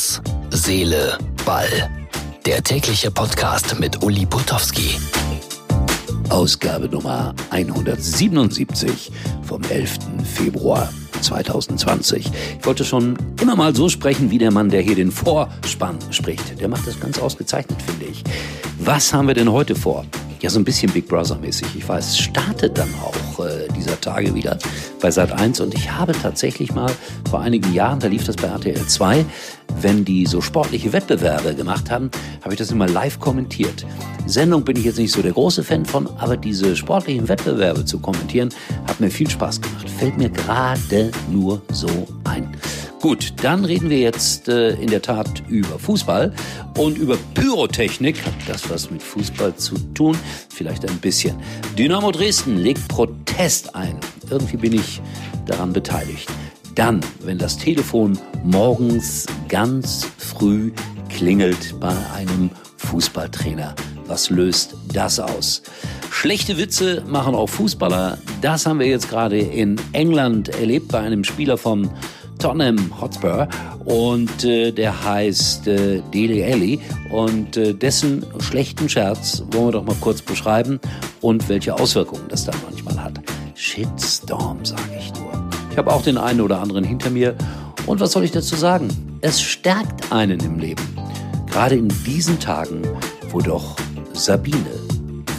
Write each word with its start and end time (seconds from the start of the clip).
Herz, 0.00 0.22
Seele, 0.48 1.18
Ball. 1.44 1.90
Der 2.46 2.62
tägliche 2.62 3.10
Podcast 3.10 3.78
mit 3.78 4.02
Uli 4.02 4.24
Putowski. 4.24 4.98
Ausgabe 6.30 6.88
Nummer 6.88 7.34
177 7.50 9.12
vom 9.42 9.62
11. 9.62 9.98
Februar 10.24 10.90
2020. 11.20 12.30
Ich 12.58 12.64
wollte 12.64 12.82
schon 12.82 13.18
immer 13.42 13.56
mal 13.56 13.76
so 13.76 13.90
sprechen 13.90 14.30
wie 14.30 14.38
der 14.38 14.50
Mann, 14.50 14.70
der 14.70 14.80
hier 14.80 14.94
den 14.94 15.12
Vorspann 15.12 15.98
spricht. 16.10 16.58
Der 16.58 16.68
macht 16.68 16.86
das 16.86 16.98
ganz 16.98 17.18
ausgezeichnet, 17.18 17.82
finde 17.82 18.06
ich. 18.06 18.24
Was 18.78 19.12
haben 19.12 19.28
wir 19.28 19.34
denn 19.34 19.52
heute 19.52 19.74
vor? 19.74 20.06
Ja, 20.40 20.48
so 20.48 20.58
ein 20.58 20.64
bisschen 20.64 20.90
Big 20.90 21.08
Brother-mäßig. 21.08 21.76
Ich 21.76 21.86
weiß, 21.86 22.16
startet 22.16 22.78
dann 22.78 22.88
auch 23.04 23.29
dieser 23.76 24.00
Tage 24.00 24.34
wieder 24.34 24.58
bei 25.00 25.10
Sat 25.10 25.32
1 25.32 25.60
und 25.60 25.74
ich 25.74 25.90
habe 25.90 26.12
tatsächlich 26.12 26.72
mal 26.74 26.90
vor 27.28 27.40
einigen 27.40 27.72
Jahren, 27.72 28.00
da 28.00 28.08
lief 28.08 28.24
das 28.24 28.36
bei 28.36 28.48
RTL 28.48 28.86
2, 28.86 29.24
wenn 29.80 30.04
die 30.04 30.26
so 30.26 30.40
sportliche 30.40 30.92
Wettbewerbe 30.92 31.54
gemacht 31.54 31.90
haben, 31.90 32.10
habe 32.42 32.54
ich 32.54 32.58
das 32.58 32.70
immer 32.70 32.88
live 32.88 33.18
kommentiert. 33.18 33.86
Sendung 34.26 34.64
bin 34.64 34.76
ich 34.76 34.84
jetzt 34.84 34.98
nicht 34.98 35.12
so 35.12 35.22
der 35.22 35.32
große 35.32 35.64
Fan 35.64 35.84
von, 35.84 36.08
aber 36.18 36.36
diese 36.36 36.76
sportlichen 36.76 37.28
Wettbewerbe 37.28 37.84
zu 37.84 37.98
kommentieren, 37.98 38.50
hat 38.86 39.00
mir 39.00 39.10
viel 39.10 39.28
Spaß 39.28 39.60
gemacht. 39.60 39.88
Fällt 39.88 40.18
mir 40.18 40.30
gerade 40.30 41.10
nur 41.30 41.62
so 41.72 41.88
ein. 42.24 42.54
Gut, 43.00 43.32
dann 43.42 43.64
reden 43.64 43.88
wir 43.88 43.98
jetzt 43.98 44.46
äh, 44.48 44.72
in 44.72 44.88
der 44.90 45.00
Tat 45.00 45.42
über 45.48 45.78
Fußball 45.78 46.34
und 46.76 46.98
über 46.98 47.16
Pyrotechnik. 47.32 48.26
Hat 48.26 48.34
das 48.46 48.68
was 48.68 48.90
mit 48.90 49.02
Fußball 49.02 49.56
zu 49.56 49.76
tun? 49.94 50.18
Vielleicht 50.50 50.86
ein 50.86 50.98
bisschen. 50.98 51.34
Dynamo 51.78 52.10
Dresden 52.10 52.58
legt 52.58 52.86
Protest 52.88 53.74
ein. 53.74 53.96
Irgendwie 54.28 54.58
bin 54.58 54.74
ich 54.74 55.00
daran 55.46 55.72
beteiligt. 55.72 56.28
Dann, 56.74 57.00
wenn 57.24 57.38
das 57.38 57.56
Telefon 57.56 58.18
morgens 58.44 59.24
ganz 59.48 60.06
früh 60.18 60.70
klingelt 61.08 61.80
bei 61.80 61.96
einem 62.14 62.50
Fußballtrainer. 62.76 63.74
Was 64.08 64.28
löst 64.28 64.74
das 64.92 65.18
aus? 65.18 65.62
Schlechte 66.10 66.58
Witze 66.58 67.02
machen 67.06 67.34
auch 67.34 67.48
Fußballer. 67.48 68.18
Das 68.42 68.66
haben 68.66 68.78
wir 68.78 68.88
jetzt 68.88 69.08
gerade 69.08 69.38
in 69.38 69.80
England 69.92 70.50
erlebt 70.50 70.88
bei 70.88 71.00
einem 71.00 71.24
Spieler 71.24 71.56
von 71.56 71.90
Tottenham 72.40 73.00
Hotspur 73.00 73.46
und 73.84 74.44
äh, 74.44 74.72
der 74.72 75.04
heißt 75.04 75.68
äh, 75.68 76.00
Dele 76.12 76.44
Alli 76.44 76.80
und 77.10 77.56
äh, 77.56 77.74
dessen 77.74 78.24
schlechten 78.40 78.88
Scherz 78.88 79.42
wollen 79.50 79.66
wir 79.66 79.72
doch 79.72 79.84
mal 79.84 79.96
kurz 80.00 80.22
beschreiben 80.22 80.80
und 81.20 81.48
welche 81.48 81.74
Auswirkungen 81.74 82.24
das 82.28 82.46
dann 82.46 82.56
manchmal 82.64 83.02
hat. 83.02 83.20
Shitstorm, 83.54 84.64
sage 84.64 84.82
ich 84.98 85.12
nur. 85.14 85.32
Ich 85.70 85.76
habe 85.76 85.92
auch 85.92 86.02
den 86.02 86.16
einen 86.16 86.40
oder 86.40 86.60
anderen 86.60 86.82
hinter 86.82 87.10
mir 87.10 87.36
und 87.86 88.00
was 88.00 88.12
soll 88.12 88.24
ich 88.24 88.32
dazu 88.32 88.56
sagen? 88.56 88.88
Es 89.20 89.40
stärkt 89.40 90.10
einen 90.10 90.40
im 90.40 90.58
Leben. 90.58 90.82
Gerade 91.50 91.74
in 91.76 91.88
diesen 92.06 92.40
Tagen, 92.40 92.82
wo 93.30 93.40
doch 93.40 93.76
Sabine 94.14 94.80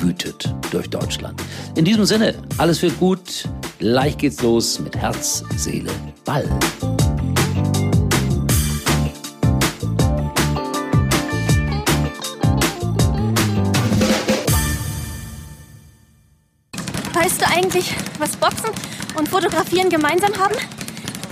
wütet 0.01 0.53
durch 0.71 0.89
Deutschland. 0.89 1.41
In 1.75 1.85
diesem 1.85 2.05
Sinne, 2.05 2.35
alles 2.57 2.81
wird 2.81 2.99
gut. 2.99 3.47
Leicht 3.79 4.19
geht's 4.19 4.41
los 4.43 4.79
mit 4.79 4.95
Herz, 4.95 5.43
Seele, 5.55 5.89
Ball. 6.23 6.47
Weißt 17.13 17.41
du 17.41 17.47
eigentlich, 17.47 17.93
was 18.19 18.35
Boxen 18.37 18.69
und 19.17 19.29
Fotografieren 19.29 19.89
gemeinsam 19.89 20.33
haben? 20.37 20.55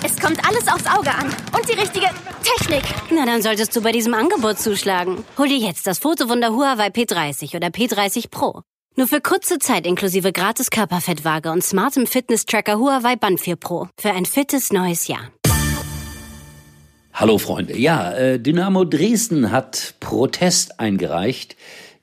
Es 0.04 0.18
kommt 0.20 0.46
alles 0.48 0.68
aufs 0.68 0.86
Auge 0.86 1.12
an. 1.12 1.26
Und 1.56 1.68
die 1.68 1.80
richtige 1.80 2.08
Technik. 2.44 2.84
Na, 3.12 3.26
dann 3.26 3.42
solltest 3.42 3.76
du 3.76 3.82
bei 3.82 3.92
diesem 3.92 4.14
Angebot 4.14 4.60
zuschlagen. 4.60 5.24
Hol 5.38 5.48
dir 5.48 5.58
jetzt 5.58 5.88
das 5.88 6.00
Fotowunder 6.00 6.54
Huawei 6.54 6.88
P30 6.88 7.56
oder 7.56 7.68
P30 7.68 8.30
Pro. 8.30 8.62
Nur 8.96 9.08
für 9.08 9.22
kurze 9.22 9.60
Zeit 9.60 9.86
inklusive 9.86 10.34
gratis 10.34 10.72
Körperfettwaage 10.72 11.52
und 11.52 11.64
smartem 11.64 12.06
Fitness-Tracker 12.06 12.80
Huawei 12.80 13.16
Band 13.16 13.40
4 13.40 13.56
Pro. 13.56 13.88
Für 13.98 14.12
ein 14.12 14.26
fittes 14.26 14.74
neues 14.74 15.08
Jahr. 15.08 15.32
Hallo 17.14 17.38
Freunde. 17.38 17.78
Ja, 17.78 18.12
äh, 18.14 18.40
Dynamo 18.40 18.86
Dresden 18.86 19.52
hat 19.52 19.96
Protest 20.00 20.80
eingereicht 20.80 21.56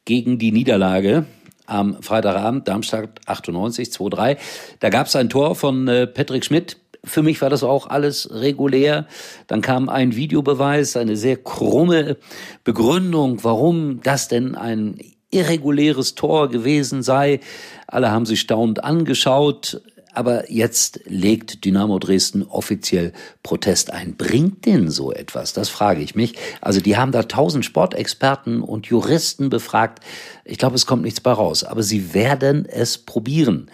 gegen 0.04 0.38
die 0.38 0.52
Niederlage 0.52 1.26
am 1.66 2.02
Freitagabend, 2.02 2.68
Darmstadt 2.68 3.20
98, 3.26 3.88
2-3. 3.88 4.36
Da 4.80 4.88
gab 4.88 5.08
es 5.08 5.16
ein 5.16 5.28
Tor 5.28 5.54
von 5.54 5.88
äh, 5.88 6.06
Patrick 6.06 6.44
Schmidt. 6.44 6.78
Für 7.04 7.22
mich 7.22 7.42
war 7.42 7.50
das 7.50 7.62
auch 7.62 7.88
alles 7.88 8.30
regulär. 8.32 9.06
Dann 9.48 9.60
kam 9.60 9.88
ein 9.88 10.16
Videobeweis, 10.16 10.96
eine 10.96 11.16
sehr 11.16 11.36
krumme 11.36 12.16
Begründung, 12.64 13.42
warum 13.42 14.00
das 14.02 14.28
denn 14.28 14.54
ein 14.54 14.98
irreguläres 15.36 16.14
Tor 16.14 16.48
gewesen 16.48 17.02
sei. 17.02 17.40
Alle 17.86 18.10
haben 18.10 18.26
sich 18.26 18.40
staunend 18.40 18.82
angeschaut. 18.82 19.82
Aber 20.14 20.50
jetzt 20.50 21.00
legt 21.04 21.66
Dynamo 21.66 21.98
Dresden 21.98 22.42
offiziell 22.42 23.12
Protest 23.42 23.92
ein. 23.92 24.16
Bringt 24.16 24.64
denn 24.64 24.90
so 24.90 25.12
etwas? 25.12 25.52
Das 25.52 25.68
frage 25.68 26.00
ich 26.00 26.14
mich. 26.14 26.36
Also 26.62 26.80
die 26.80 26.96
haben 26.96 27.12
da 27.12 27.24
tausend 27.24 27.66
Sportexperten 27.66 28.62
und 28.62 28.86
Juristen 28.86 29.50
befragt. 29.50 30.02
Ich 30.46 30.56
glaube, 30.56 30.76
es 30.76 30.86
kommt 30.86 31.02
nichts 31.02 31.20
bei 31.20 31.32
raus. 31.32 31.64
Aber 31.64 31.82
sie 31.82 32.14
werden 32.14 32.64
es 32.64 32.96
probieren. 32.96 33.70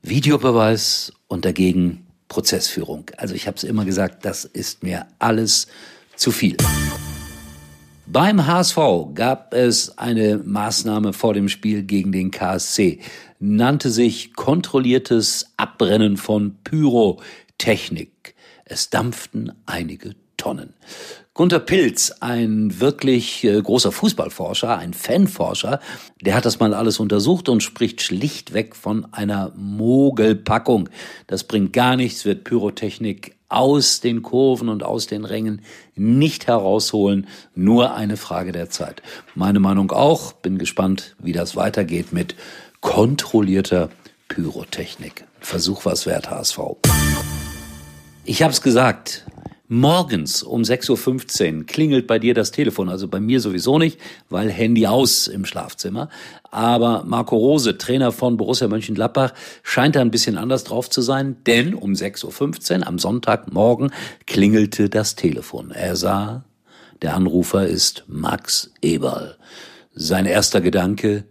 Videobeweis 0.00 1.12
und 1.28 1.44
dagegen 1.44 2.06
Prozessführung. 2.28 3.10
Also 3.18 3.34
ich 3.34 3.46
habe 3.46 3.58
es 3.58 3.64
immer 3.64 3.84
gesagt, 3.84 4.24
das 4.24 4.46
ist 4.46 4.82
mir 4.82 5.06
alles 5.18 5.66
zu 6.16 6.32
viel. 6.32 6.56
Beim 8.08 8.46
HSV 8.46 8.78
gab 9.14 9.52
es 9.52 9.98
eine 9.98 10.38
Maßnahme 10.38 11.12
vor 11.12 11.34
dem 11.34 11.48
Spiel 11.48 11.82
gegen 11.82 12.12
den 12.12 12.30
KSC, 12.30 13.00
nannte 13.40 13.90
sich 13.90 14.32
kontrolliertes 14.34 15.52
Abbrennen 15.56 16.16
von 16.16 16.54
Pyrotechnik. 16.62 18.36
Es 18.64 18.90
dampften 18.90 19.52
einige 19.66 20.14
Tonnen. 20.36 20.74
Gunter 21.34 21.58
Pilz, 21.58 22.12
ein 22.20 22.80
wirklich 22.80 23.44
äh, 23.44 23.60
großer 23.60 23.90
Fußballforscher, 23.92 24.78
ein 24.78 24.94
Fanforscher, 24.94 25.80
der 26.22 26.34
hat 26.34 26.46
das 26.46 26.60
mal 26.60 26.74
alles 26.74 27.00
untersucht 27.00 27.48
und 27.48 27.62
spricht 27.62 28.00
schlichtweg 28.02 28.76
von 28.76 29.12
einer 29.12 29.52
Mogelpackung. 29.56 30.88
Das 31.26 31.44
bringt 31.44 31.72
gar 31.72 31.96
nichts, 31.96 32.24
wird 32.24 32.44
Pyrotechnik 32.44 33.35
aus 33.48 34.00
den 34.00 34.22
Kurven 34.22 34.68
und 34.68 34.82
aus 34.82 35.06
den 35.06 35.24
Rängen 35.24 35.62
nicht 35.94 36.46
herausholen, 36.46 37.26
nur 37.54 37.94
eine 37.94 38.16
Frage 38.16 38.52
der 38.52 38.70
Zeit. 38.70 39.02
Meine 39.34 39.60
Meinung 39.60 39.92
auch, 39.92 40.32
bin 40.32 40.58
gespannt, 40.58 41.14
wie 41.18 41.32
das 41.32 41.56
weitergeht 41.56 42.12
mit 42.12 42.34
kontrollierter 42.80 43.90
Pyrotechnik. 44.28 45.24
Versuch 45.40 45.84
was 45.84 46.06
wert, 46.06 46.30
HSV. 46.30 46.58
Ich 48.24 48.42
habe 48.42 48.52
es 48.52 48.60
gesagt, 48.60 49.24
Morgens 49.68 50.44
um 50.44 50.62
6.15 50.62 51.58
Uhr 51.58 51.66
klingelt 51.66 52.06
bei 52.06 52.20
dir 52.20 52.34
das 52.34 52.52
Telefon, 52.52 52.88
also 52.88 53.08
bei 53.08 53.18
mir 53.18 53.40
sowieso 53.40 53.78
nicht, 53.78 53.98
weil 54.28 54.48
Handy 54.48 54.86
aus 54.86 55.26
im 55.26 55.44
Schlafzimmer. 55.44 56.08
Aber 56.52 57.02
Marco 57.04 57.36
Rose, 57.36 57.76
Trainer 57.76 58.12
von 58.12 58.36
Borussia 58.36 58.68
Mönchengladbach, 58.68 59.34
scheint 59.64 59.96
da 59.96 60.02
ein 60.02 60.12
bisschen 60.12 60.38
anders 60.38 60.62
drauf 60.62 60.88
zu 60.88 61.02
sein, 61.02 61.36
denn 61.46 61.74
um 61.74 61.94
6.15 61.94 62.78
Uhr 62.78 62.86
am 62.86 63.00
Sonntagmorgen 63.00 63.90
klingelte 64.26 64.88
das 64.88 65.16
Telefon. 65.16 65.72
Er 65.72 65.96
sah, 65.96 66.44
der 67.02 67.14
Anrufer 67.16 67.66
ist 67.66 68.04
Max 68.06 68.72
Eberl. 68.82 69.36
Sein 69.94 70.26
erster 70.26 70.60
Gedanke, 70.60 71.24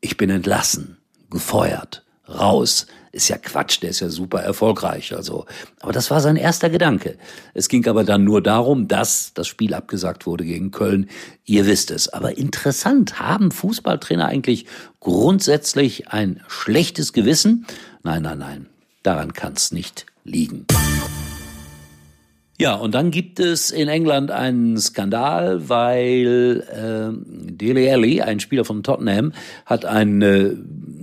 ich 0.00 0.16
bin 0.16 0.30
entlassen, 0.30 0.96
gefeuert, 1.28 2.04
raus, 2.28 2.86
ist 3.12 3.28
ja 3.28 3.36
Quatsch, 3.38 3.82
der 3.82 3.90
ist 3.90 4.00
ja 4.00 4.08
super 4.08 4.40
erfolgreich. 4.40 5.14
Also, 5.14 5.46
aber 5.80 5.92
das 5.92 6.10
war 6.10 6.20
sein 6.20 6.36
erster 6.36 6.70
Gedanke. 6.70 7.16
Es 7.54 7.68
ging 7.68 7.86
aber 7.86 8.04
dann 8.04 8.24
nur 8.24 8.42
darum, 8.42 8.88
dass 8.88 9.32
das 9.34 9.46
Spiel 9.48 9.74
abgesagt 9.74 10.26
wurde 10.26 10.44
gegen 10.44 10.70
Köln. 10.70 11.08
Ihr 11.44 11.66
wisst 11.66 11.90
es. 11.90 12.08
Aber 12.08 12.38
interessant, 12.38 13.20
haben 13.20 13.50
Fußballtrainer 13.50 14.26
eigentlich 14.26 14.66
grundsätzlich 15.00 16.08
ein 16.08 16.42
schlechtes 16.48 17.12
Gewissen? 17.12 17.66
Nein, 18.02 18.22
nein, 18.22 18.38
nein. 18.38 18.66
Daran 19.02 19.32
kann 19.32 19.54
es 19.54 19.72
nicht 19.72 20.06
liegen. 20.24 20.66
Ja, 22.60 22.74
und 22.74 22.92
dann 22.92 23.12
gibt 23.12 23.38
es 23.38 23.70
in 23.70 23.86
England 23.86 24.32
einen 24.32 24.78
Skandal, 24.78 25.68
weil 25.68 26.64
äh, 26.72 27.52
Dele 27.52 27.92
Alli, 27.92 28.20
ein 28.20 28.40
Spieler 28.40 28.64
von 28.64 28.82
Tottenham, 28.82 29.32
hat 29.64 29.84
ein, 29.84 30.22
äh, 30.22 30.56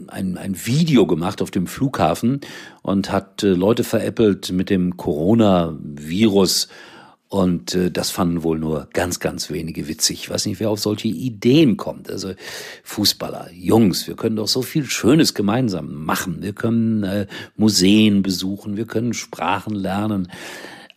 ein, 0.10 0.38
ein 0.38 0.66
Video 0.66 1.08
gemacht 1.08 1.42
auf 1.42 1.52
dem 1.52 1.68
Flughafen 1.68 2.42
und 2.82 3.12
hat 3.12 3.44
äh, 3.44 3.48
Leute 3.48 3.84
veräppelt 3.84 4.52
mit 4.52 4.70
dem 4.70 4.98
Coronavirus. 4.98 6.68
Und 7.28 7.74
äh, 7.76 7.92
das 7.92 8.12
fanden 8.12 8.44
wohl 8.44 8.60
nur 8.60 8.88
ganz, 8.94 9.20
ganz 9.20 9.50
wenige 9.50 9.88
witzig. 9.88 10.22
Ich 10.22 10.30
weiß 10.30 10.46
nicht, 10.46 10.60
wer 10.60 10.70
auf 10.70 10.80
solche 10.80 11.08
Ideen 11.08 11.76
kommt. 11.76 12.10
Also 12.10 12.34
Fußballer, 12.84 13.50
Jungs, 13.52 14.08
wir 14.08 14.16
können 14.16 14.36
doch 14.36 14.48
so 14.48 14.62
viel 14.62 14.86
Schönes 14.86 15.34
gemeinsam 15.34 16.06
machen. 16.06 16.38
Wir 16.42 16.54
können 16.54 17.04
äh, 17.04 17.28
Museen 17.58 18.22
besuchen, 18.22 18.78
wir 18.78 18.86
können 18.86 19.14
Sprachen 19.14 19.76
lernen. 19.76 20.32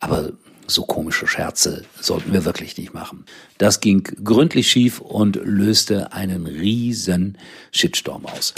Aber 0.00 0.32
so 0.68 0.82
komische 0.82 1.26
Scherze 1.26 1.84
sollten 2.00 2.32
wir 2.32 2.44
wirklich 2.44 2.76
nicht 2.76 2.94
machen. 2.94 3.24
Das 3.58 3.80
ging 3.80 4.04
gründlich 4.04 4.70
schief 4.70 5.00
und 5.00 5.36
löste 5.42 6.12
einen 6.12 6.46
riesen 6.46 7.38
Shitstorm 7.72 8.26
aus. 8.26 8.54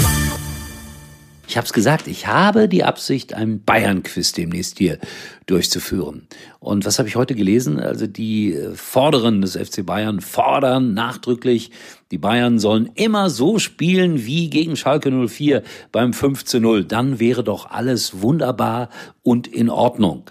Ich 1.50 1.56
habe 1.56 1.64
es 1.64 1.72
gesagt, 1.72 2.06
ich 2.06 2.28
habe 2.28 2.68
die 2.68 2.84
Absicht, 2.84 3.34
einen 3.34 3.64
Bayern-Quiz 3.64 4.34
demnächst 4.34 4.78
hier 4.78 5.00
durchzuführen. 5.46 6.28
Und 6.60 6.84
was 6.84 7.00
habe 7.00 7.08
ich 7.08 7.16
heute 7.16 7.34
gelesen? 7.34 7.80
Also 7.80 8.06
die 8.06 8.54
äh, 8.54 8.72
Vorderen 8.76 9.40
des 9.40 9.56
FC 9.56 9.84
Bayern 9.84 10.20
fordern 10.20 10.94
nachdrücklich, 10.94 11.72
die 12.12 12.18
Bayern 12.18 12.60
sollen 12.60 12.88
immer 12.94 13.30
so 13.30 13.58
spielen 13.58 14.24
wie 14.26 14.48
gegen 14.48 14.76
Schalke 14.76 15.10
04 15.10 15.64
beim 15.90 16.12
5 16.12 16.44
Dann 16.86 17.18
wäre 17.18 17.42
doch 17.42 17.68
alles 17.68 18.22
wunderbar 18.22 18.88
und 19.24 19.48
in 19.48 19.70
Ordnung. 19.70 20.30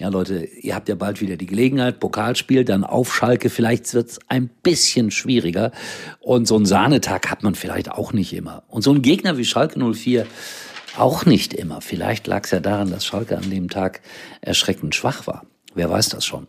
Ja, 0.00 0.10
Leute, 0.10 0.44
ihr 0.44 0.76
habt 0.76 0.88
ja 0.88 0.94
bald 0.94 1.20
wieder 1.20 1.36
die 1.36 1.46
Gelegenheit, 1.46 1.98
Pokalspiel, 1.98 2.64
dann 2.64 2.84
auf 2.84 3.12
Schalke. 3.12 3.50
Vielleicht 3.50 3.92
wird's 3.94 4.20
ein 4.28 4.48
bisschen 4.62 5.10
schwieriger. 5.10 5.72
Und 6.20 6.46
so 6.46 6.54
einen 6.54 6.66
Sahnetag 6.66 7.28
hat 7.28 7.42
man 7.42 7.56
vielleicht 7.56 7.90
auch 7.90 8.12
nicht 8.12 8.32
immer. 8.32 8.62
Und 8.68 8.82
so 8.82 8.92
ein 8.92 9.02
Gegner 9.02 9.38
wie 9.38 9.44
Schalke 9.44 9.80
04 9.80 10.24
auch 10.96 11.26
nicht 11.26 11.52
immer. 11.52 11.80
Vielleicht 11.80 12.28
lag's 12.28 12.52
ja 12.52 12.60
daran, 12.60 12.92
dass 12.92 13.04
Schalke 13.04 13.36
an 13.36 13.50
dem 13.50 13.68
Tag 13.68 14.00
erschreckend 14.40 14.94
schwach 14.94 15.26
war. 15.26 15.44
Wer 15.74 15.90
weiß 15.90 16.10
das 16.10 16.24
schon. 16.24 16.46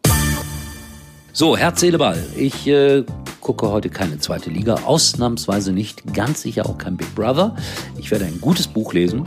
So, 1.33 1.57
Herz, 1.57 1.79
Seele, 1.79 1.97
Ball. 1.97 2.23
Ich 2.37 2.67
äh, 2.67 3.03
gucke 3.41 3.71
heute 3.71 3.89
keine 3.89 4.19
zweite 4.19 4.51
Liga, 4.51 4.75
ausnahmsweise 4.85 5.71
nicht, 5.73 6.13
ganz 6.13 6.43
sicher 6.43 6.67
auch 6.67 6.77
kein 6.77 6.97
Big 6.97 7.15
Brother. 7.15 7.55
Ich 7.97 8.11
werde 8.11 8.25
ein 8.25 8.41
gutes 8.41 8.67
Buch 8.67 8.93
lesen 8.93 9.23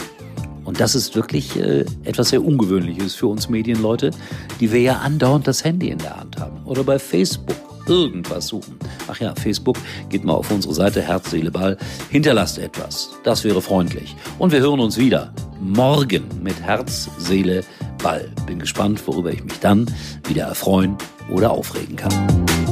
und 0.73 0.81
das 0.81 0.95
ist 0.95 1.15
wirklich 1.15 1.55
äh, 1.59 1.85
etwas 2.05 2.31
sehr 2.31 2.43
Ungewöhnliches 2.43 3.15
für 3.15 3.27
uns 3.27 3.51
Medienleute, 3.51 4.11
die 4.59 4.73
wir 4.73 4.81
ja 4.81 4.97
andauernd 5.01 5.47
das 5.47 5.65
Handy 5.65 5.91
in 5.91 5.99
der 5.99 6.17
Hand 6.19 6.41
haben. 6.41 6.65
Oder 6.65 6.83
bei 6.83 6.99
Facebook 6.99 7.55
irgendwas 7.87 8.47
suchen. 8.47 8.79
Ach 9.07 9.21
ja, 9.21 9.35
Facebook, 9.35 9.77
geht 10.09 10.25
mal 10.25 10.33
auf 10.33 10.51
unsere 10.51 10.73
Seite 10.73 11.03
Herz, 11.03 11.31
Seele, 11.31 11.51
Ball, 11.51 11.77
hinterlasst 12.09 12.59
etwas. 12.59 13.11
Das 13.23 13.45
wäre 13.45 13.61
freundlich. 13.61 14.17
Und 14.39 14.51
wir 14.51 14.61
hören 14.61 14.81
uns 14.81 14.97
wieder 14.97 15.35
morgen 15.61 16.25
mit 16.43 16.59
Herz, 16.63 17.11
Seele, 17.19 17.65
Ball. 18.03 18.31
Bin 18.47 18.59
gespannt, 18.59 19.07
worüber 19.07 19.31
ich 19.31 19.45
mich 19.45 19.61
dann 19.61 19.85
wieder 20.27 20.45
erfreuen 20.45 20.97
oder 21.29 21.51
aufregen 21.51 21.97
kann. 21.97 22.72